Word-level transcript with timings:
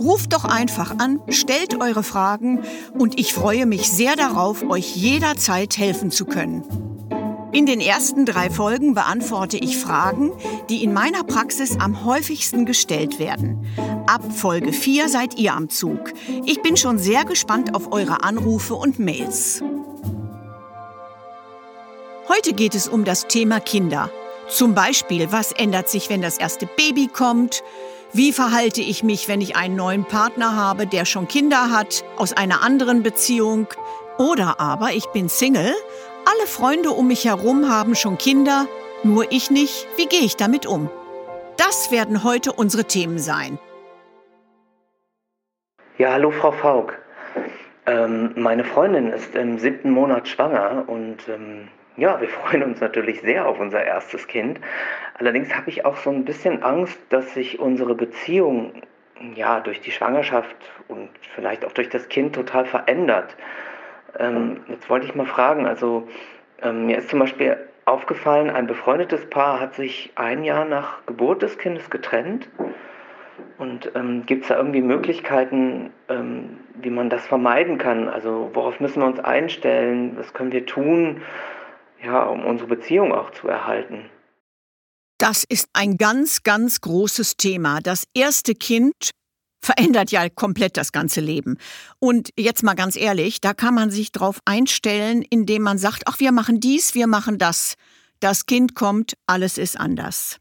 Ruft 0.00 0.32
doch 0.32 0.44
einfach 0.46 0.98
an, 0.98 1.20
stellt 1.28 1.78
eure 1.78 2.02
Fragen 2.02 2.62
und 2.98 3.20
ich 3.20 3.34
freue 3.34 3.66
mich 3.66 3.90
sehr 3.90 4.16
darauf, 4.16 4.62
euch 4.68 4.96
jederzeit 4.96 5.76
helfen 5.76 6.10
zu 6.10 6.24
können. 6.24 6.64
In 7.52 7.66
den 7.66 7.80
ersten 7.80 8.24
drei 8.24 8.48
Folgen 8.48 8.94
beantworte 8.94 9.58
ich 9.58 9.76
Fragen, 9.76 10.32
die 10.70 10.82
in 10.82 10.94
meiner 10.94 11.22
Praxis 11.22 11.78
am 11.78 12.04
häufigsten 12.04 12.64
gestellt 12.64 13.18
werden. 13.18 13.66
Ab 14.06 14.22
Folge 14.32 14.72
4 14.72 15.10
seid 15.10 15.36
ihr 15.36 15.52
am 15.52 15.68
Zug. 15.68 16.14
Ich 16.46 16.62
bin 16.62 16.78
schon 16.78 16.98
sehr 16.98 17.26
gespannt 17.26 17.74
auf 17.74 17.92
eure 17.92 18.22
Anrufe 18.22 18.76
und 18.76 18.98
Mails. 18.98 19.62
Heute 22.28 22.54
geht 22.54 22.74
es 22.74 22.88
um 22.88 23.04
das 23.04 23.26
Thema 23.26 23.60
Kinder. 23.60 24.10
Zum 24.48 24.74
Beispiel, 24.74 25.30
was 25.30 25.52
ändert 25.52 25.90
sich, 25.90 26.08
wenn 26.08 26.22
das 26.22 26.38
erste 26.38 26.66
Baby 26.66 27.08
kommt? 27.08 27.62
Wie 28.12 28.32
verhalte 28.32 28.80
ich 28.80 29.02
mich, 29.02 29.28
wenn 29.28 29.40
ich 29.40 29.56
einen 29.56 29.76
neuen 29.76 30.04
Partner 30.04 30.56
habe, 30.56 30.86
der 30.86 31.04
schon 31.04 31.28
Kinder 31.28 31.70
hat, 31.70 32.04
aus 32.16 32.32
einer 32.32 32.62
anderen 32.62 33.02
Beziehung? 33.02 33.68
Oder 34.18 34.60
aber 34.60 34.92
ich 34.92 35.06
bin 35.06 35.28
Single 35.28 35.74
alle 36.26 36.46
Freunde 36.46 36.90
um 36.90 37.08
mich 37.08 37.24
herum 37.24 37.68
haben 37.68 37.94
schon 37.94 38.18
Kinder, 38.18 38.66
nur 39.02 39.32
ich 39.32 39.50
nicht. 39.50 39.86
Wie 39.96 40.06
gehe 40.06 40.20
ich 40.20 40.36
damit 40.36 40.66
um? 40.66 40.90
Das 41.56 41.90
werden 41.90 42.24
heute 42.24 42.52
unsere 42.52 42.84
Themen 42.84 43.18
sein. 43.18 43.58
Ja, 45.98 46.12
hallo 46.12 46.30
Frau 46.30 46.52
Faulk. 46.52 46.98
Ähm, 47.86 48.32
meine 48.36 48.64
Freundin 48.64 49.12
ist 49.12 49.34
im 49.34 49.58
siebten 49.58 49.90
Monat 49.90 50.28
schwanger 50.28 50.84
und 50.86 51.28
ähm, 51.28 51.68
ja, 51.96 52.20
wir 52.20 52.28
freuen 52.28 52.62
uns 52.62 52.80
natürlich 52.80 53.20
sehr 53.20 53.46
auf 53.46 53.58
unser 53.58 53.84
erstes 53.84 54.26
Kind. 54.26 54.60
Allerdings 55.18 55.54
habe 55.54 55.70
ich 55.70 55.84
auch 55.84 55.96
so 55.96 56.10
ein 56.10 56.24
bisschen 56.24 56.62
Angst, 56.62 56.98
dass 57.10 57.34
sich 57.34 57.58
unsere 57.58 57.94
Beziehung 57.94 58.72
ja 59.34 59.60
durch 59.60 59.80
die 59.80 59.90
Schwangerschaft 59.90 60.56
und 60.88 61.10
vielleicht 61.34 61.64
auch 61.64 61.72
durch 61.72 61.88
das 61.88 62.08
Kind 62.08 62.34
total 62.34 62.64
verändert. 62.64 63.36
Ähm, 64.18 64.60
jetzt 64.68 64.88
wollte 64.88 65.06
ich 65.06 65.14
mal 65.14 65.26
fragen, 65.26 65.66
also 65.66 66.08
ähm, 66.62 66.86
mir 66.86 66.98
ist 66.98 67.10
zum 67.10 67.18
Beispiel 67.18 67.56
aufgefallen, 67.84 68.50
ein 68.50 68.66
befreundetes 68.66 69.28
Paar 69.28 69.60
hat 69.60 69.74
sich 69.74 70.12
ein 70.14 70.44
Jahr 70.44 70.64
nach 70.64 71.04
Geburt 71.06 71.42
des 71.42 71.58
Kindes 71.58 71.90
getrennt. 71.90 72.48
Und 73.58 73.92
ähm, 73.94 74.24
gibt 74.24 74.42
es 74.42 74.48
da 74.48 74.56
irgendwie 74.56 74.80
Möglichkeiten, 74.80 75.90
ähm, 76.08 76.60
wie 76.74 76.90
man 76.90 77.10
das 77.10 77.26
vermeiden 77.26 77.76
kann? 77.76 78.08
Also 78.08 78.50
worauf 78.54 78.80
müssen 78.80 79.00
wir 79.02 79.06
uns 79.06 79.20
einstellen? 79.20 80.16
Was 80.16 80.32
können 80.32 80.52
wir 80.52 80.64
tun, 80.64 81.20
ja, 82.02 82.24
um 82.24 82.44
unsere 82.44 82.68
Beziehung 82.68 83.12
auch 83.12 83.30
zu 83.32 83.48
erhalten? 83.48 84.10
Das 85.18 85.44
ist 85.44 85.68
ein 85.74 85.96
ganz, 85.96 86.42
ganz 86.42 86.80
großes 86.80 87.36
Thema. 87.36 87.80
Das 87.80 88.04
erste 88.14 88.54
Kind 88.54 89.10
verändert 89.62 90.10
ja 90.10 90.28
komplett 90.30 90.76
das 90.76 90.92
ganze 90.92 91.20
Leben. 91.20 91.58
Und 91.98 92.30
jetzt 92.38 92.62
mal 92.62 92.74
ganz 92.74 92.96
ehrlich, 92.96 93.40
da 93.40 93.52
kann 93.52 93.74
man 93.74 93.90
sich 93.90 94.12
drauf 94.12 94.40
einstellen, 94.46 95.22
indem 95.28 95.62
man 95.62 95.76
sagt, 95.76 96.04
ach, 96.06 96.20
wir 96.20 96.32
machen 96.32 96.60
dies, 96.60 96.94
wir 96.94 97.06
machen 97.06 97.36
das. 97.36 97.74
Das 98.20 98.46
Kind 98.46 98.74
kommt, 98.74 99.14
alles 99.26 99.58
ist 99.58 99.78
anders. 99.78 100.38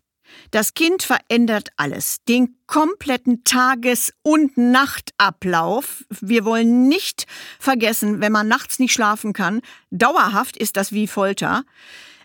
Das 0.51 0.73
Kind 0.73 1.03
verändert 1.03 1.69
alles, 1.77 2.17
den 2.27 2.57
kompletten 2.67 3.43
Tages- 3.43 4.13
und 4.21 4.57
Nachtablauf. 4.57 6.05
Wir 6.21 6.45
wollen 6.45 6.87
nicht 6.87 7.25
vergessen, 7.59 8.21
wenn 8.21 8.31
man 8.31 8.47
nachts 8.47 8.79
nicht 8.79 8.93
schlafen 8.93 9.33
kann, 9.33 9.61
dauerhaft 9.91 10.57
ist 10.57 10.77
das 10.77 10.91
wie 10.91 11.07
Folter, 11.07 11.63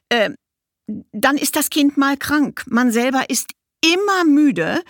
äh, 0.09 0.31
dann 1.12 1.37
ist 1.37 1.56
das 1.56 1.70
Kind 1.70 1.97
mal 1.97 2.16
krank. 2.16 2.65
Man 2.66 2.92
selber 2.92 3.31
ist 3.31 3.53
immer 3.81 4.25
müde. 4.25 4.82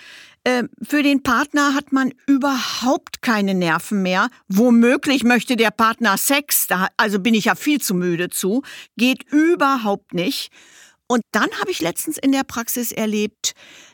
Ähm, 0.46 0.68
für 0.82 1.02
den 1.02 1.22
Partner 1.22 1.74
hat 1.74 1.92
man 1.92 2.12
überhaupt 2.26 3.22
keine 3.22 3.54
Nerven 3.54 4.02
mehr. 4.02 4.28
Womöglich 4.48 5.24
möchte 5.24 5.56
der 5.56 5.70
Partner 5.70 6.18
Sex, 6.18 6.66
da, 6.66 6.88
also 6.96 7.18
bin 7.18 7.32
ich 7.32 7.46
ja 7.46 7.54
viel 7.54 7.80
zu 7.80 7.94
müde 7.94 8.28
zu, 8.28 8.62
geht 8.96 9.24
überhaupt 9.32 10.12
nicht. 10.12 10.50
Und 11.14 11.22
dann 11.30 11.48
habe 11.60 11.70
ich 11.70 11.80
letztens 11.80 12.18
in 12.18 12.32
der 12.32 12.42
Praxis 12.42 12.90
erlebt, 12.90 13.52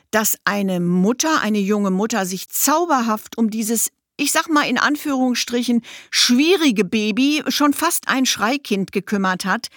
dass 0.09 0.39
eine 0.43 0.79
Mutter, 0.79 1.39
eine 1.41 1.59
junge 1.59 1.91
Mutter 1.91 2.25
sich 2.25 2.49
zauberhaft 2.49 3.37
um 3.37 3.51
dieses 3.51 3.91
ich 4.17 4.31
sag 4.31 4.49
mal 4.49 4.67
in 4.67 4.79
Anführungsstrichen, 4.79 5.83
schwierige 6.09 6.83
Baby, 6.83 7.43
schon 7.47 7.73
fast 7.73 8.07
ein 8.07 8.25
Schreikind 8.25 8.91
gekümmert 8.91 9.45
hat. 9.45 9.67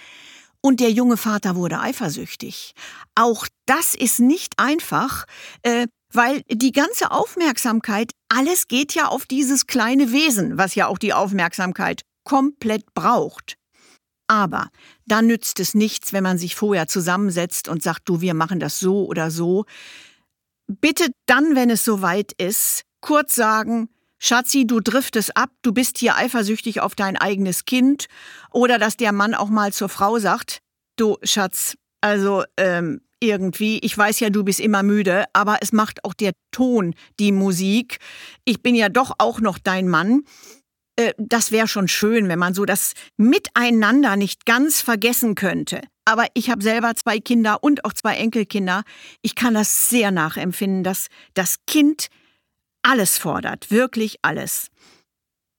Und 0.61 0.79
der 0.79 0.91
junge 0.91 1.17
Vater 1.17 1.55
wurde 1.55 1.79
eifersüchtig. 1.79 2.73
Auch 3.13 3.47
das 3.67 3.93
ist 3.93 4.19
nicht 4.19 4.57
einfach. 4.57 5.25
Äh, 5.61 5.85
weil 6.11 6.41
die 6.49 6.71
ganze 6.71 7.11
Aufmerksamkeit, 7.11 8.11
alles 8.27 8.67
geht 8.67 8.95
ja 8.95 9.07
auf 9.07 9.27
dieses 9.27 9.67
kleine 9.67 10.11
Wesen, 10.11 10.57
was 10.57 10.73
ja 10.73 10.87
auch 10.87 10.97
die 10.97 11.13
Aufmerksamkeit 11.13 12.01
komplett 12.23 12.93
braucht. 12.95 13.55
Aber 14.27 14.69
da 15.05 15.21
nützt 15.21 15.59
es 15.59 15.75
nichts, 15.75 16.13
wenn 16.13 16.23
man 16.23 16.37
sich 16.37 16.55
vorher 16.55 16.87
zusammensetzt 16.87 17.67
und 17.67 17.83
sagt, 17.83 18.09
du, 18.09 18.21
wir 18.21 18.33
machen 18.33 18.59
das 18.59 18.79
so 18.79 19.05
oder 19.05 19.29
so. 19.29 19.65
Bitte 20.67 21.07
dann, 21.27 21.55
wenn 21.55 21.69
es 21.69 21.85
soweit 21.85 22.31
ist, 22.33 22.83
kurz 23.01 23.35
sagen, 23.35 23.89
Schatzi, 24.17 24.65
du 24.65 24.79
driftest 24.79 25.37
ab, 25.37 25.51
du 25.61 25.71
bist 25.71 25.99
hier 25.99 26.15
eifersüchtig 26.15 26.81
auf 26.81 26.95
dein 26.95 27.17
eigenes 27.17 27.65
Kind. 27.65 28.07
Oder 28.51 28.79
dass 28.79 28.97
der 28.97 29.11
Mann 29.11 29.35
auch 29.35 29.49
mal 29.49 29.73
zur 29.73 29.89
Frau 29.89 30.17
sagt, 30.17 30.59
du 30.95 31.17
Schatz, 31.23 31.75
also 32.01 32.43
ähm, 32.57 33.01
irgendwie. 33.19 33.79
Ich 33.79 33.97
weiß 33.97 34.19
ja, 34.19 34.29
du 34.29 34.43
bist 34.43 34.59
immer 34.59 34.83
müde, 34.83 35.25
aber 35.33 35.57
es 35.61 35.71
macht 35.71 36.03
auch 36.03 36.13
der 36.13 36.33
Ton 36.51 36.95
die 37.19 37.31
Musik. 37.31 37.99
Ich 38.45 38.61
bin 38.61 38.75
ja 38.75 38.89
doch 38.89 39.13
auch 39.17 39.39
noch 39.39 39.57
dein 39.57 39.87
Mann. 39.87 40.23
Äh, 40.95 41.13
das 41.17 41.51
wäre 41.51 41.67
schon 41.67 41.87
schön, 41.87 42.27
wenn 42.27 42.39
man 42.39 42.53
so 42.53 42.65
das 42.65 42.93
Miteinander 43.17 44.15
nicht 44.15 44.45
ganz 44.45 44.81
vergessen 44.81 45.35
könnte. 45.35 45.81
Aber 46.05 46.27
ich 46.35 46.49
habe 46.49 46.61
selber 46.61 46.95
zwei 46.95 47.19
Kinder 47.19 47.63
und 47.63 47.83
auch 47.83 47.93
zwei 47.93 48.15
Enkelkinder. 48.15 48.83
Ich 49.21 49.35
kann 49.35 49.55
das 49.55 49.89
sehr 49.89 50.11
nachempfinden, 50.11 50.83
dass 50.83 51.07
das 51.33 51.57
Kind 51.65 52.07
alles 52.83 53.17
fordert, 53.17 53.71
wirklich 53.71 54.17
alles. 54.21 54.67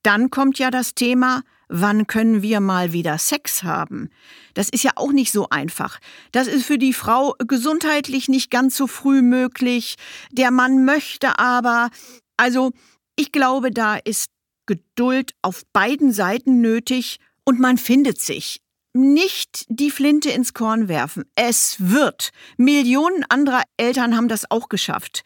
Dann 0.03 0.29
kommt 0.29 0.57
ja 0.57 0.71
das 0.71 0.95
Thema, 0.95 1.41
wann 1.67 2.07
können 2.07 2.41
wir 2.41 2.61
mal 2.61 2.93
wieder 2.93 3.17
Sex 3.17 3.63
haben? 3.63 4.09
Das 4.53 4.69
ist 4.69 4.85
ja 4.85 4.91
auch 4.95 5.11
nicht 5.11 5.33
so 5.33 5.49
einfach. 5.49 5.99
Das 6.31 6.47
ist 6.47 6.65
für 6.65 6.77
die 6.77 6.93
Frau 6.93 7.35
gesundheitlich 7.39 8.29
nicht 8.29 8.49
ganz 8.49 8.77
so 8.77 8.87
früh 8.87 9.21
möglich. 9.21 9.95
Der 10.31 10.51
Mann 10.51 10.85
möchte 10.85 11.39
aber. 11.39 11.89
Also, 12.37 12.71
ich 13.17 13.33
glaube, 13.33 13.71
da 13.71 13.97
ist 13.97 14.29
Geduld 14.67 15.31
auf 15.41 15.63
beiden 15.73 16.13
Seiten 16.13 16.61
nötig 16.61 17.19
und 17.43 17.59
man 17.59 17.77
findet 17.77 18.21
sich. 18.21 18.61
Nicht 18.93 19.65
die 19.69 19.91
Flinte 19.91 20.29
ins 20.29 20.53
Korn 20.53 20.87
werfen. 20.87 21.23
Es 21.35 21.77
wird. 21.79 22.31
Millionen 22.57 23.23
anderer 23.29 23.63
Eltern 23.77 24.15
haben 24.15 24.27
das 24.27 24.49
auch 24.49 24.69
geschafft. 24.69 25.23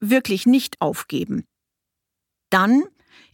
Wirklich 0.00 0.46
nicht 0.46 0.80
aufgeben. 0.80 1.44
Dann 2.50 2.84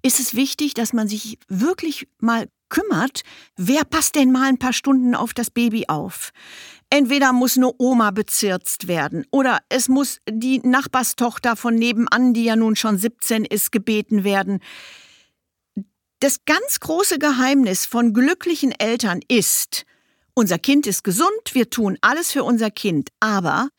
ist 0.02 0.20
es 0.20 0.34
wichtig, 0.34 0.74
dass 0.74 0.92
man 0.92 1.08
sich 1.08 1.38
wirklich 1.48 2.08
mal 2.18 2.48
kümmert, 2.68 3.22
wer 3.56 3.84
passt 3.84 4.14
denn 4.14 4.32
mal 4.32 4.48
ein 4.48 4.58
paar 4.58 4.72
Stunden 4.72 5.14
auf 5.14 5.34
das 5.34 5.50
Baby 5.50 5.84
auf? 5.88 6.30
Entweder 6.88 7.32
muss 7.32 7.56
eine 7.56 7.70
Oma 7.78 8.10
bezirzt 8.10 8.88
werden 8.88 9.26
oder 9.30 9.60
es 9.68 9.88
muss 9.88 10.18
die 10.28 10.58
Nachbarstochter 10.60 11.56
von 11.56 11.74
nebenan, 11.74 12.34
die 12.34 12.44
ja 12.44 12.56
nun 12.56 12.74
schon 12.76 12.98
17 12.98 13.44
ist, 13.44 13.72
gebeten 13.72 14.24
werden. 14.24 14.60
Das 16.22 16.44
ganz 16.44 16.78
große 16.78 17.18
Geheimnis 17.18 17.84
von 17.84 18.12
glücklichen 18.12 18.70
Eltern 18.70 19.22
ist, 19.26 19.84
Unser 20.34 20.58
Kind 20.60 20.86
ist 20.86 21.02
gesund, 21.02 21.42
wir 21.50 21.68
tun 21.68 21.98
alles 22.00 22.30
für 22.30 22.44
unser 22.44 22.70
Kind, 22.70 23.08
aber 23.18 23.70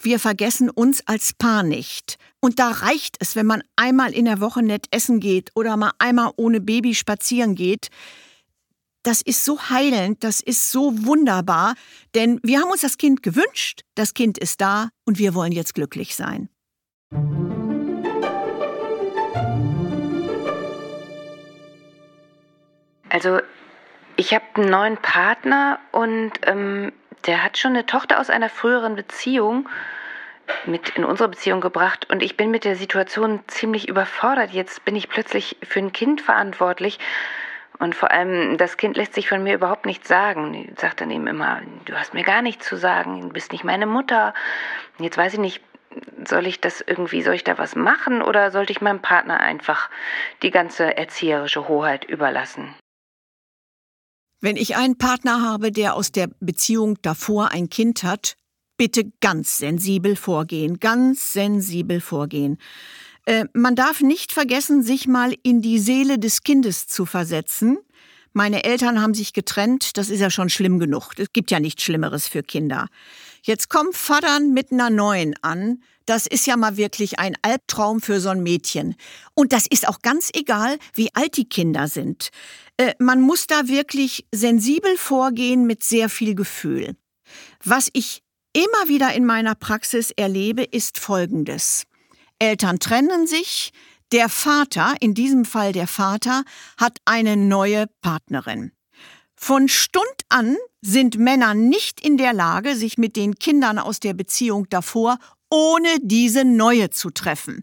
wir 0.00 0.18
vergessen 0.18 0.68
uns 0.68 1.06
als 1.06 1.32
Paar 1.32 1.62
nicht. 1.62 2.18
Und 2.40 2.58
da 2.58 2.70
reicht 2.70 3.18
es, 3.20 3.36
wenn 3.36 3.46
man 3.46 3.62
einmal 3.76 4.12
in 4.12 4.24
der 4.24 4.40
Woche 4.40 4.64
nett 4.64 4.86
essen 4.90 5.20
geht 5.20 5.52
oder 5.54 5.76
mal 5.76 5.92
einmal 6.00 6.32
ohne 6.36 6.60
Baby 6.60 6.96
spazieren 6.96 7.54
geht. 7.54 7.88
Das 9.04 9.22
ist 9.22 9.44
so 9.44 9.70
heilend, 9.70 10.24
das 10.24 10.40
ist 10.40 10.72
so 10.72 11.06
wunderbar, 11.06 11.76
denn 12.16 12.40
wir 12.42 12.60
haben 12.60 12.72
uns 12.72 12.80
das 12.80 12.98
Kind 12.98 13.22
gewünscht, 13.22 13.82
das 13.94 14.12
Kind 14.12 14.38
ist 14.38 14.60
da 14.60 14.90
und 15.04 15.20
wir 15.20 15.34
wollen 15.34 15.52
jetzt 15.52 15.74
glücklich 15.74 16.16
sein. 16.16 16.48
Also 23.12 23.40
ich 24.16 24.32
habe 24.32 24.44
einen 24.54 24.70
neuen 24.70 24.96
Partner 24.96 25.78
und 25.90 26.32
ähm, 26.46 26.92
der 27.26 27.44
hat 27.44 27.58
schon 27.58 27.72
eine 27.72 27.84
Tochter 27.84 28.18
aus 28.18 28.30
einer 28.30 28.48
früheren 28.48 28.96
Beziehung 28.96 29.68
mit 30.64 30.88
in 30.96 31.04
unsere 31.04 31.28
Beziehung 31.28 31.60
gebracht 31.60 32.08
und 32.10 32.22
ich 32.22 32.38
bin 32.38 32.50
mit 32.50 32.64
der 32.64 32.74
Situation 32.74 33.40
ziemlich 33.48 33.86
überfordert. 33.86 34.52
Jetzt 34.52 34.86
bin 34.86 34.96
ich 34.96 35.10
plötzlich 35.10 35.58
für 35.62 35.80
ein 35.80 35.92
Kind 35.92 36.22
verantwortlich 36.22 36.98
und 37.78 37.94
vor 37.94 38.10
allem 38.12 38.56
das 38.56 38.78
Kind 38.78 38.96
lässt 38.96 39.12
sich 39.12 39.28
von 39.28 39.42
mir 39.42 39.54
überhaupt 39.56 39.84
nichts 39.84 40.08
sagen. 40.08 40.74
Sagt 40.78 41.02
dann 41.02 41.10
eben 41.10 41.26
immer, 41.26 41.60
du 41.84 41.94
hast 41.94 42.14
mir 42.14 42.24
gar 42.24 42.40
nichts 42.40 42.66
zu 42.66 42.76
sagen, 42.76 43.20
du 43.20 43.28
bist 43.28 43.52
nicht 43.52 43.62
meine 43.62 43.86
Mutter. 43.86 44.32
Jetzt 44.98 45.18
weiß 45.18 45.34
ich 45.34 45.38
nicht, 45.38 45.62
soll 46.26 46.46
ich 46.46 46.62
das 46.62 46.80
irgendwie, 46.80 47.20
soll 47.20 47.34
ich 47.34 47.44
da 47.44 47.58
was 47.58 47.76
machen 47.76 48.22
oder 48.22 48.50
sollte 48.50 48.72
ich 48.72 48.80
meinem 48.80 49.02
Partner 49.02 49.38
einfach 49.40 49.90
die 50.40 50.50
ganze 50.50 50.96
erzieherische 50.96 51.68
Hoheit 51.68 52.06
überlassen? 52.06 52.74
Wenn 54.42 54.56
ich 54.56 54.74
einen 54.74 54.98
Partner 54.98 55.40
habe, 55.40 55.70
der 55.70 55.94
aus 55.94 56.10
der 56.10 56.28
Beziehung 56.40 56.98
davor 57.00 57.52
ein 57.52 57.70
Kind 57.70 58.02
hat, 58.02 58.34
bitte 58.76 59.12
ganz 59.20 59.58
sensibel 59.58 60.16
vorgehen, 60.16 60.80
ganz 60.80 61.32
sensibel 61.32 62.00
vorgehen. 62.00 62.58
Äh, 63.24 63.44
man 63.54 63.76
darf 63.76 64.00
nicht 64.00 64.32
vergessen, 64.32 64.82
sich 64.82 65.06
mal 65.06 65.32
in 65.44 65.62
die 65.62 65.78
Seele 65.78 66.18
des 66.18 66.42
Kindes 66.42 66.88
zu 66.88 67.06
versetzen. 67.06 67.78
Meine 68.32 68.64
Eltern 68.64 69.00
haben 69.00 69.14
sich 69.14 69.32
getrennt, 69.32 69.96
das 69.96 70.10
ist 70.10 70.18
ja 70.18 70.28
schon 70.28 70.48
schlimm 70.48 70.80
genug. 70.80 71.12
Es 71.18 71.32
gibt 71.32 71.52
ja 71.52 71.60
nichts 71.60 71.84
Schlimmeres 71.84 72.26
für 72.26 72.42
Kinder. 72.42 72.88
Jetzt 73.44 73.68
kommt 73.68 73.96
Vatern 73.96 74.52
mit 74.52 74.70
einer 74.70 74.88
neuen 74.88 75.34
an. 75.42 75.82
Das 76.06 76.28
ist 76.28 76.46
ja 76.46 76.56
mal 76.56 76.76
wirklich 76.76 77.18
ein 77.18 77.36
Albtraum 77.42 78.00
für 78.00 78.20
so 78.20 78.28
ein 78.28 78.42
Mädchen. 78.42 78.94
Und 79.34 79.52
das 79.52 79.66
ist 79.66 79.88
auch 79.88 80.00
ganz 80.00 80.30
egal, 80.32 80.78
wie 80.94 81.12
alt 81.14 81.36
die 81.36 81.48
Kinder 81.48 81.88
sind. 81.88 82.30
Äh, 82.76 82.94
man 82.98 83.20
muss 83.20 83.48
da 83.48 83.66
wirklich 83.66 84.26
sensibel 84.32 84.96
vorgehen 84.96 85.66
mit 85.66 85.82
sehr 85.82 86.08
viel 86.08 86.36
Gefühl. 86.36 86.96
Was 87.64 87.88
ich 87.92 88.22
immer 88.52 88.88
wieder 88.88 89.12
in 89.12 89.24
meiner 89.24 89.56
Praxis 89.56 90.12
erlebe, 90.12 90.62
ist 90.62 90.98
Folgendes. 90.98 91.84
Eltern 92.38 92.78
trennen 92.78 93.26
sich, 93.26 93.72
der 94.12 94.28
Vater, 94.28 94.94
in 95.00 95.14
diesem 95.14 95.44
Fall 95.44 95.72
der 95.72 95.86
Vater, 95.86 96.44
hat 96.76 96.98
eine 97.06 97.36
neue 97.36 97.86
Partnerin. 98.02 98.72
Von 99.44 99.66
Stund 99.66 100.06
an 100.28 100.56
sind 100.82 101.18
Männer 101.18 101.52
nicht 101.54 102.00
in 102.00 102.16
der 102.16 102.32
Lage, 102.32 102.76
sich 102.76 102.96
mit 102.96 103.16
den 103.16 103.34
Kindern 103.34 103.80
aus 103.80 103.98
der 103.98 104.14
Beziehung 104.14 104.68
davor 104.68 105.18
ohne 105.50 105.88
diese 106.00 106.44
neue 106.44 106.90
zu 106.90 107.10
treffen. 107.10 107.62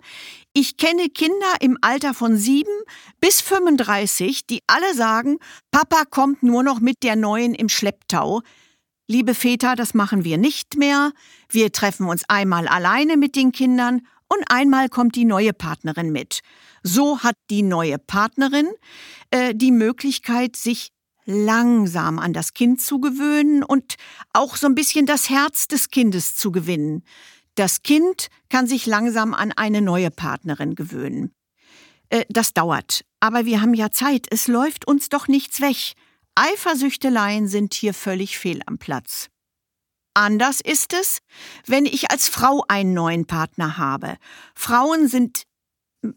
Ich 0.52 0.76
kenne 0.76 1.08
Kinder 1.08 1.54
im 1.62 1.78
Alter 1.80 2.14
von 2.14 2.36
sieben 2.36 2.84
bis 3.22 3.40
35, 3.40 4.46
die 4.46 4.62
alle 4.68 4.94
sagen, 4.94 5.38
Papa 5.72 6.04
kommt 6.04 6.44
nur 6.44 6.64
noch 6.64 6.82
mit 6.82 7.02
der 7.02 7.16
neuen 7.16 7.56
im 7.56 7.70
Schlepptau. 7.70 8.42
Liebe 9.08 9.34
Väter, 9.34 9.78
das 9.78 9.94
machen 9.94 10.26
wir 10.26 10.38
nicht 10.38 10.76
mehr. 10.76 11.14
Wir 11.48 11.72
treffen 11.72 12.08
uns 12.08 12.24
einmal 12.28 12.68
alleine 12.68 13.16
mit 13.16 13.38
den 13.38 13.54
Kindern 13.54 14.02
und 14.28 14.44
einmal 14.52 14.90
kommt 14.90 15.16
die 15.16 15.24
neue 15.24 15.54
Partnerin 15.54 16.12
mit. 16.12 16.42
So 16.84 17.20
hat 17.20 17.36
die 17.50 17.64
neue 17.64 18.00
Partnerin 18.00 18.68
äh, 19.32 19.56
die 19.56 19.72
Möglichkeit, 19.72 20.58
sich 20.58 20.92
langsam 21.26 22.20
an 22.20 22.34
das 22.34 22.54
Kind 22.54 22.82
zu 22.82 23.00
gewöhnen 23.00 23.64
und 23.64 23.96
auch 24.34 24.56
so 24.56 24.68
ein 24.68 24.76
bisschen 24.76 25.06
das 25.06 25.30
Herz 25.30 25.68
des 25.68 25.90
Kindes 25.90 26.36
zu 26.36 26.52
gewinnen. 26.52 27.04
Das 27.56 27.84
Kind 27.84 28.28
kann 28.50 28.68
sich 28.68 28.86
langsam 28.86 29.34
an 29.34 29.52
eine 29.52 29.82
neue 29.82 30.12
Partnerin 30.12 30.76
gewöhnen. 30.76 31.34
Äh, 32.10 32.26
das 32.30 32.54
dauert, 32.54 33.04
aber 33.20 33.46
wir 33.46 33.62
haben 33.62 33.74
ja 33.74 33.92
Zeit, 33.92 34.28
es 34.32 34.48
läuft 34.48 34.88
uns 34.88 35.10
doch 35.10 35.28
nichts 35.28 35.62
weg. 35.62 35.94
Eifersüchteleien 36.36 37.48
sind 37.48 37.74
hier 37.74 37.94
völlig 37.94 38.38
fehl 38.38 38.62
am 38.66 38.78
Platz. 38.78 39.28
Anders 40.14 40.62
ist 40.62 40.94
es, 40.94 41.20
wenn 41.66 41.86
ich 41.86 42.12
als 42.12 42.28
Frau 42.28 42.64
einen 42.68 42.94
neuen 42.94 43.26
Partner 43.26 43.78
habe. 43.78 44.18
Frauen 44.56 45.08
sind 45.08 45.44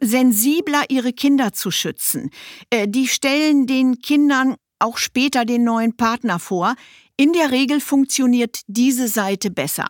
sensibler, 0.00 0.84
ihre 0.88 1.12
Kinder 1.12 1.52
zu 1.52 1.70
schützen. 1.70 2.30
Äh, 2.70 2.88
die 2.88 3.08
stellen 3.08 3.66
den 3.66 3.98
Kindern 3.98 4.56
auch 4.82 4.98
später 4.98 5.44
den 5.44 5.64
neuen 5.64 5.96
Partner 5.96 6.38
vor. 6.38 6.74
In 7.16 7.32
der 7.32 7.50
Regel 7.50 7.80
funktioniert 7.80 8.60
diese 8.66 9.08
Seite 9.08 9.50
besser. 9.50 9.86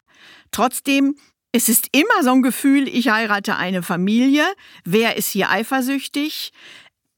Trotzdem 0.51 1.17
es 1.55 1.69
ist 1.69 1.89
immer 1.93 2.23
so 2.23 2.31
ein 2.31 2.41
Gefühl, 2.41 2.89
ich 2.89 3.11
heirate 3.11 3.57
eine 3.57 3.83
Familie. 3.83 4.45
Wer 4.85 5.19
ist 5.19 5.29
hier 5.29 5.51
eifersüchtig? 5.51 6.51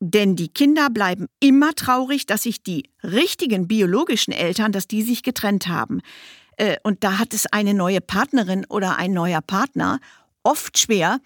Denn 0.00 0.34
die 0.34 0.48
Kinder 0.48 0.90
bleiben 0.90 1.28
immer 1.38 1.72
traurig, 1.74 2.26
dass 2.26 2.42
sich 2.42 2.60
die 2.60 2.90
richtigen 3.04 3.68
biologischen 3.68 4.32
Eltern, 4.32 4.72
dass 4.72 4.88
die 4.88 5.02
sich 5.02 5.22
getrennt 5.22 5.68
haben. 5.68 6.00
Äh, 6.56 6.76
und 6.82 7.04
da 7.04 7.18
hat 7.18 7.32
es 7.32 7.46
eine 7.46 7.74
neue 7.74 8.00
Partnerin 8.00 8.66
oder 8.68 8.96
ein 8.96 9.12
neuer 9.12 9.40
Partner 9.40 10.00
oft 10.42 10.78
schwer. 10.78 11.20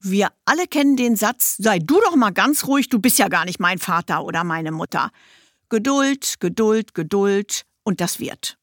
Wir 0.00 0.28
alle 0.44 0.66
kennen 0.66 0.96
den 0.96 1.14
Satz, 1.14 1.56
sei 1.58 1.78
du 1.78 2.00
doch 2.00 2.16
mal 2.16 2.30
ganz 2.30 2.66
ruhig, 2.66 2.88
du 2.88 2.98
bist 2.98 3.18
ja 3.18 3.28
gar 3.28 3.44
nicht 3.44 3.60
mein 3.60 3.78
Vater 3.78 4.24
oder 4.24 4.42
meine 4.42 4.72
Mutter. 4.72 5.10
Geduld, 5.70 6.40
Geduld, 6.40 6.94
Geduld 6.94 7.64
und 7.84 8.00
das 8.00 8.20
wird. 8.20 8.56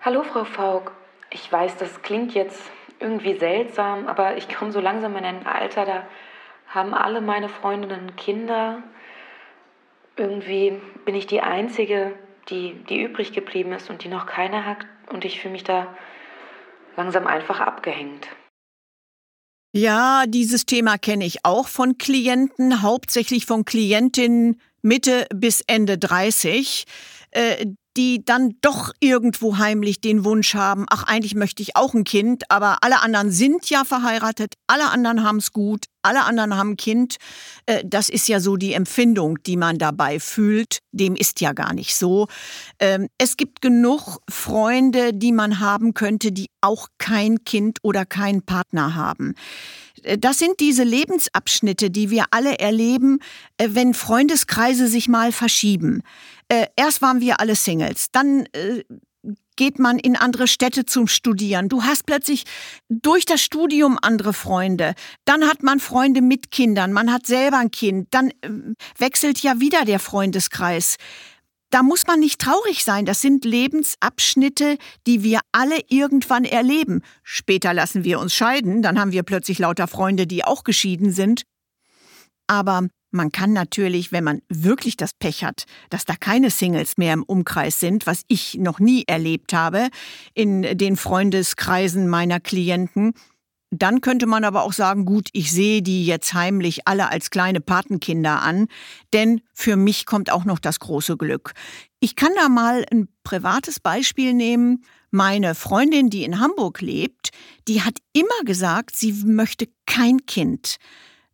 Hallo, 0.00 0.22
Frau 0.22 0.44
Faulk. 0.44 0.92
Ich 1.28 1.52
weiß, 1.52 1.76
das 1.76 2.00
klingt 2.00 2.32
jetzt 2.32 2.70
irgendwie 3.00 3.38
seltsam, 3.38 4.06
aber 4.06 4.38
ich 4.38 4.48
komme 4.48 4.72
so 4.72 4.80
langsam 4.80 5.14
in 5.18 5.26
ein 5.26 5.46
Alter, 5.46 5.84
da 5.84 6.06
haben 6.68 6.94
alle 6.94 7.20
meine 7.20 7.50
Freundinnen 7.50 8.16
Kinder. 8.16 8.82
Irgendwie 10.16 10.80
bin 11.04 11.16
ich 11.16 11.26
die 11.26 11.42
Einzige, 11.42 12.14
die, 12.48 12.82
die 12.88 13.02
übrig 13.02 13.32
geblieben 13.32 13.72
ist 13.72 13.90
und 13.90 14.04
die 14.04 14.08
noch 14.08 14.24
keine 14.24 14.64
hat. 14.64 14.86
Und 15.12 15.26
ich 15.26 15.38
fühle 15.38 15.52
mich 15.52 15.64
da 15.64 15.94
langsam 16.96 17.26
einfach 17.26 17.60
abgehängt. 17.60 18.26
Ja, 19.72 20.24
dieses 20.26 20.66
Thema 20.66 20.98
kenne 20.98 21.24
ich 21.24 21.44
auch 21.44 21.68
von 21.68 21.96
Klienten, 21.96 22.82
hauptsächlich 22.82 23.46
von 23.46 23.64
Klientinnen 23.64 24.60
Mitte 24.82 25.26
bis 25.32 25.62
Ende 25.66 25.96
30, 25.96 26.84
äh, 27.30 27.66
die 27.96 28.24
dann 28.24 28.54
doch 28.62 28.92
irgendwo 28.98 29.58
heimlich 29.58 30.00
den 30.00 30.24
Wunsch 30.24 30.54
haben, 30.54 30.86
ach 30.90 31.04
eigentlich 31.04 31.34
möchte 31.34 31.62
ich 31.62 31.76
auch 31.76 31.94
ein 31.94 32.04
Kind, 32.04 32.50
aber 32.50 32.78
alle 32.82 33.00
anderen 33.02 33.30
sind 33.30 33.68
ja 33.70 33.84
verheiratet, 33.84 34.54
alle 34.66 34.90
anderen 34.90 35.22
haben 35.22 35.38
es 35.38 35.52
gut, 35.52 35.86
alle 36.02 36.24
anderen 36.24 36.56
haben 36.56 36.70
ein 36.70 36.76
Kind. 36.76 37.16
Äh, 37.66 37.82
das 37.84 38.08
ist 38.08 38.28
ja 38.28 38.40
so 38.40 38.56
die 38.56 38.74
Empfindung, 38.74 39.42
die 39.44 39.56
man 39.56 39.78
dabei 39.78 40.20
fühlt. 40.20 40.80
Dem 40.92 41.16
ist 41.16 41.40
ja 41.40 41.52
gar 41.52 41.72
nicht 41.74 41.94
so. 41.94 42.26
Ähm, 42.78 43.08
es 43.18 43.36
gibt 43.36 43.60
genug 43.60 44.18
Freunde, 44.28 45.12
die 45.12 45.32
man 45.32 45.60
haben 45.60 45.94
könnte, 45.94 46.32
die 46.32 46.48
auch 46.60 46.88
kein 46.98 47.44
Kind 47.44 47.78
oder 47.82 48.04
keinen 48.04 48.42
Partner 48.42 48.94
haben. 48.94 49.34
Äh, 50.02 50.18
das 50.18 50.38
sind 50.38 50.60
diese 50.60 50.84
Lebensabschnitte, 50.84 51.90
die 51.90 52.10
wir 52.10 52.26
alle 52.30 52.58
erleben, 52.58 53.20
äh, 53.58 53.68
wenn 53.72 53.94
Freundeskreise 53.94 54.88
sich 54.88 55.08
mal 55.08 55.32
verschieben. 55.32 56.02
Erst 56.74 57.00
waren 57.00 57.20
wir 57.20 57.38
alle 57.38 57.54
Singles, 57.54 58.08
dann 58.10 58.48
geht 59.60 59.78
man 59.78 59.98
in 59.98 60.16
andere 60.16 60.48
Städte 60.48 60.86
zum 60.86 61.06
Studieren. 61.06 61.68
Du 61.68 61.82
hast 61.82 62.06
plötzlich 62.06 62.44
durch 62.88 63.26
das 63.26 63.42
Studium 63.42 63.98
andere 64.00 64.32
Freunde. 64.32 64.94
Dann 65.26 65.46
hat 65.46 65.62
man 65.62 65.80
Freunde 65.80 66.22
mit 66.22 66.50
Kindern, 66.50 66.94
man 66.94 67.12
hat 67.12 67.26
selber 67.26 67.58
ein 67.58 67.70
Kind. 67.70 68.08
Dann 68.12 68.30
äh, 68.30 68.48
wechselt 68.96 69.40
ja 69.40 69.60
wieder 69.60 69.84
der 69.84 69.98
Freundeskreis. 69.98 70.96
Da 71.68 71.82
muss 71.82 72.06
man 72.06 72.20
nicht 72.20 72.40
traurig 72.40 72.84
sein. 72.84 73.04
Das 73.04 73.20
sind 73.20 73.44
Lebensabschnitte, 73.44 74.78
die 75.06 75.22
wir 75.22 75.40
alle 75.52 75.78
irgendwann 75.90 76.46
erleben. 76.46 77.02
Später 77.22 77.74
lassen 77.74 78.02
wir 78.02 78.18
uns 78.18 78.32
scheiden, 78.32 78.80
dann 78.80 78.98
haben 78.98 79.12
wir 79.12 79.24
plötzlich 79.24 79.58
lauter 79.58 79.88
Freunde, 79.88 80.26
die 80.26 80.42
auch 80.42 80.64
geschieden 80.64 81.12
sind. 81.12 81.42
Aber 82.46 82.88
man 83.10 83.32
kann 83.32 83.52
natürlich, 83.52 84.12
wenn 84.12 84.24
man 84.24 84.42
wirklich 84.48 84.96
das 84.96 85.12
Pech 85.14 85.44
hat, 85.44 85.64
dass 85.88 86.04
da 86.04 86.14
keine 86.14 86.50
Singles 86.50 86.96
mehr 86.96 87.14
im 87.14 87.22
Umkreis 87.22 87.80
sind, 87.80 88.06
was 88.06 88.22
ich 88.28 88.54
noch 88.54 88.78
nie 88.78 89.04
erlebt 89.06 89.52
habe 89.52 89.88
in 90.34 90.62
den 90.78 90.96
Freundeskreisen 90.96 92.08
meiner 92.08 92.40
Klienten, 92.40 93.12
Dann 93.72 94.00
könnte 94.00 94.26
man 94.26 94.42
aber 94.42 94.64
auch 94.64 94.72
sagen, 94.72 95.04
gut, 95.04 95.28
ich 95.32 95.52
sehe 95.52 95.80
die 95.80 96.04
jetzt 96.04 96.34
heimlich 96.34 96.88
alle 96.88 97.08
als 97.08 97.30
kleine 97.30 97.60
Patenkinder 97.60 98.42
an, 98.42 98.66
denn 99.12 99.42
für 99.54 99.76
mich 99.76 100.06
kommt 100.06 100.32
auch 100.32 100.44
noch 100.44 100.58
das 100.58 100.80
große 100.80 101.16
Glück. 101.16 101.52
Ich 102.00 102.16
kann 102.16 102.32
da 102.34 102.48
mal 102.48 102.84
ein 102.90 103.08
privates 103.22 103.78
Beispiel 103.78 104.34
nehmen. 104.34 104.84
Meine 105.12 105.54
Freundin, 105.54 106.10
die 106.10 106.24
in 106.24 106.40
Hamburg 106.40 106.80
lebt, 106.80 107.30
die 107.68 107.82
hat 107.82 107.98
immer 108.12 108.44
gesagt, 108.44 108.96
sie 108.96 109.12
möchte 109.24 109.68
kein 109.86 110.26
Kind. 110.26 110.76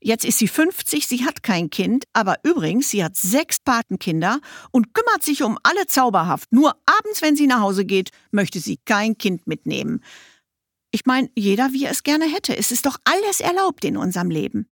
Jetzt 0.00 0.24
ist 0.24 0.38
sie 0.38 0.48
50, 0.48 1.06
sie 1.06 1.24
hat 1.24 1.42
kein 1.42 1.70
Kind, 1.70 2.04
aber 2.12 2.36
übrigens, 2.42 2.90
sie 2.90 3.02
hat 3.02 3.16
sechs 3.16 3.58
Patenkinder 3.58 4.40
und 4.70 4.92
kümmert 4.94 5.22
sich 5.22 5.42
um 5.42 5.58
alle 5.62 5.86
zauberhaft. 5.86 6.52
Nur 6.52 6.76
abends, 6.84 7.22
wenn 7.22 7.34
sie 7.34 7.46
nach 7.46 7.60
Hause 7.60 7.84
geht, 7.84 8.10
möchte 8.30 8.60
sie 8.60 8.78
kein 8.84 9.16
Kind 9.16 9.46
mitnehmen. 9.46 10.02
Ich 10.90 11.06
meine, 11.06 11.30
jeder 11.34 11.72
wie 11.72 11.84
er 11.84 11.90
es 11.90 12.02
gerne 12.02 12.26
hätte. 12.26 12.56
Es 12.56 12.72
ist 12.72 12.86
doch 12.86 12.98
alles 13.04 13.40
erlaubt 13.40 13.84
in 13.84 13.96
unserem 13.96 14.30
Leben. 14.30 14.68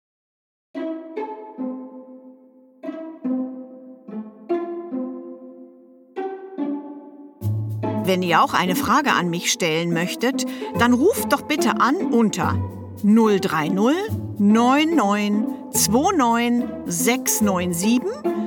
Wenn 8.04 8.22
ihr 8.22 8.42
auch 8.42 8.52
eine 8.52 8.74
Frage 8.74 9.12
an 9.12 9.30
mich 9.30 9.52
stellen 9.52 9.92
möchtet, 9.92 10.44
dann 10.78 10.92
ruft 10.92 11.32
doch 11.32 11.42
bitte 11.42 11.80
an 11.80 11.96
unter 11.96 12.58
030 13.04 14.31
99 14.42 15.46
29 15.88 16.68
697 16.86 18.02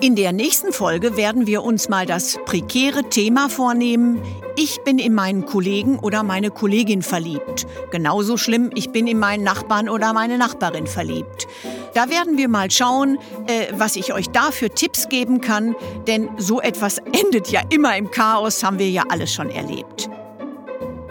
In 0.01 0.15
der 0.15 0.33
nächsten 0.33 0.73
Folge 0.73 1.17
werden 1.17 1.49
wir 1.49 1.65
uns 1.65 1.89
mal 1.89 2.07
das 2.07 2.39
prekäre 2.45 3.09
Thema 3.09 3.49
vornehmen. 3.49 4.23
Ich 4.55 4.81
bin 4.85 5.01
in 5.01 5.13
meinen 5.13 5.45
Kollegen 5.45 5.99
oder 5.99 6.23
meine 6.23 6.53
Kollegin 6.53 7.03
verliebt. 7.03 7.67
Genauso 7.91 8.37
schlimm, 8.37 8.71
ich 8.77 8.91
bin 8.91 9.09
in 9.09 9.19
meinen 9.19 9.43
Nachbarn 9.43 9.89
oder 9.89 10.13
meine 10.13 10.39
Nachbarin 10.39 10.87
verliebt. 10.87 11.49
Da 11.95 12.11
werden 12.11 12.39
wir 12.39 12.49
mal 12.49 12.71
schauen, 12.71 13.19
äh, 13.49 13.73
was 13.73 13.97
ich 13.97 14.13
euch 14.13 14.31
da 14.31 14.53
für 14.53 14.71
Tipps 14.71 15.09
geben 15.09 15.41
kann, 15.41 15.75
denn 16.07 16.29
so 16.37 16.61
etwas 16.61 16.99
endet 17.13 17.49
ja 17.49 17.63
immer 17.69 17.97
im 17.97 18.13
Chaos, 18.13 18.63
haben 18.63 18.79
wir 18.79 18.89
ja 18.89 19.03
alles 19.09 19.35
schon 19.35 19.51
erlebt. 19.51 20.09